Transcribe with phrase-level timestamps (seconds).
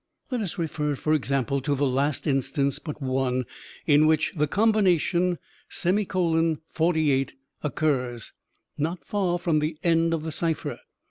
[0.31, 3.45] Let us refer, for example, to the last instance but one,
[3.85, 5.37] in which the combination
[5.69, 8.33] ;48 occurs
[8.79, 10.79] not far from the end of the cipher.